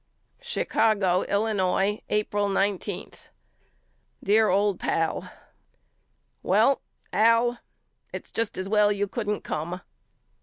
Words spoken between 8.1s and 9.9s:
it's just as well you couldn't come.